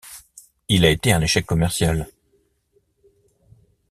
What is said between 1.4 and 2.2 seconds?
commercial.